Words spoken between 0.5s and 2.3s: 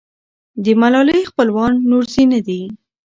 د ملالۍ خپلوان نورزي